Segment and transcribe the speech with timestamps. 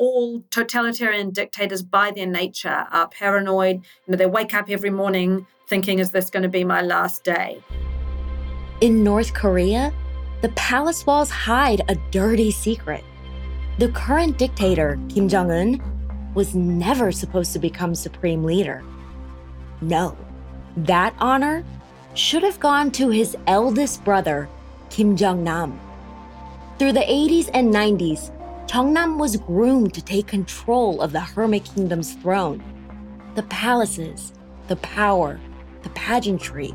[0.00, 3.76] all totalitarian dictators by their nature are paranoid.
[3.76, 7.22] You know, they wake up every morning thinking, is this going to be my last
[7.22, 7.62] day?
[8.80, 9.92] In North Korea,
[10.40, 13.04] the palace walls hide a dirty secret.
[13.78, 18.82] The current dictator, Kim Jong un, was never supposed to become supreme leader.
[19.82, 20.16] No,
[20.78, 21.62] that honor
[22.14, 24.48] should have gone to his eldest brother,
[24.88, 25.78] Kim Jong nam.
[26.78, 28.32] Through the 80s and 90s,
[28.72, 32.62] Nam was groomed to take control of the Hermit Kingdom's throne.
[33.34, 34.32] The palaces,
[34.68, 35.40] the power,
[35.82, 36.72] the pageantry,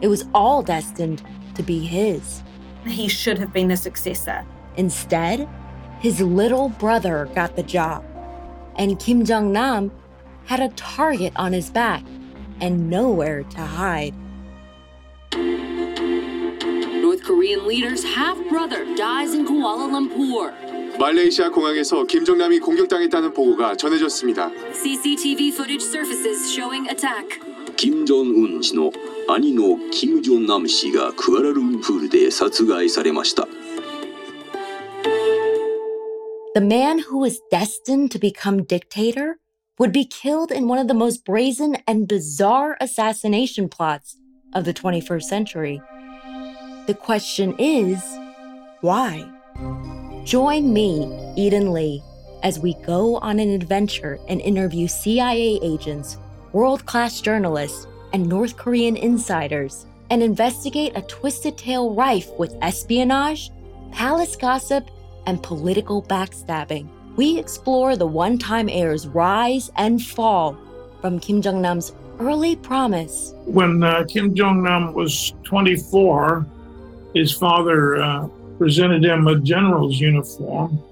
[0.00, 1.22] it was all destined
[1.54, 2.42] to be his.
[2.86, 4.44] He should have been the successor.
[4.76, 5.48] Instead,
[6.00, 8.04] his little brother got the job,
[8.76, 9.92] and Kim Jong nam
[10.46, 12.02] had a target on his back
[12.60, 14.14] and nowhere to hide.
[15.34, 20.73] North Korean leader's half brother dies in Kuala Lumpur.
[20.99, 24.51] 말레이시아 공항에서 김정남이 공격당했다는 보고가 전해졌습니다.
[24.73, 27.39] CCTV footage surfaces showing attack.
[27.77, 28.91] 金正恩氏の
[29.29, 33.47] 兄の金正男氏がクアラルンプールで殺害されました。
[36.55, 39.37] The man who was destined to become dictator
[39.79, 44.17] would be killed in one of the most brazen and bizarre assassination plots
[44.53, 45.81] of the 21st century.
[46.87, 48.01] The question is
[48.81, 49.25] why?
[50.24, 52.02] Join me, Eden Lee,
[52.42, 56.16] as we go on an adventure and interview CIA agents,
[56.54, 63.50] world class journalists, and North Korean insiders, and investigate a twisted tale rife with espionage,
[63.92, 64.88] palace gossip,
[65.26, 66.88] and political backstabbing.
[67.16, 70.56] We explore the one time heir's rise and fall
[71.02, 73.34] from Kim Jong nam's early promise.
[73.44, 76.46] When uh, Kim Jong nam was 24,
[77.12, 78.28] his father uh,
[78.58, 80.82] presented him a general's uniform.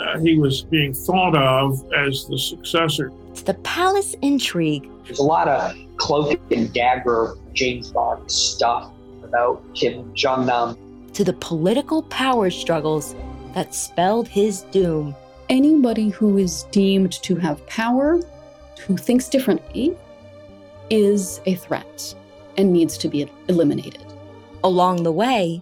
[0.00, 3.12] Uh, he was being thought of as the successor.
[3.30, 4.88] It's the palace intrigue.
[5.04, 8.90] There's a lot of cloak and dagger James Bond stuff
[9.22, 10.76] about Kim Jong Nam.
[11.14, 13.14] To the political power struggles
[13.54, 15.14] that spelled his doom.
[15.48, 18.20] Anybody who is deemed to have power,
[18.86, 19.96] who thinks differently,
[20.90, 22.14] is a threat
[22.56, 24.04] and needs to be eliminated.
[24.64, 25.60] Along the way,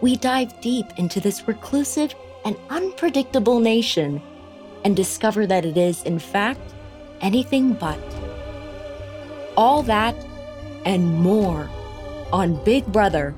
[0.00, 4.22] we dive deep into this reclusive and unpredictable nation
[4.84, 6.74] and discover that it is, in fact,
[7.20, 7.98] anything but.
[9.56, 10.14] All that
[10.86, 11.68] and more
[12.32, 13.34] on Big Brother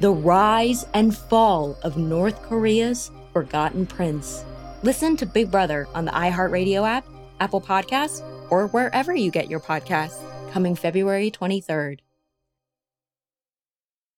[0.00, 4.44] The Rise and Fall of North Korea's Forgotten Prince.
[4.82, 7.06] Listen to Big Brother on the iHeartRadio app,
[7.40, 10.20] Apple Podcasts, or wherever you get your podcasts,
[10.52, 12.00] coming February 23rd.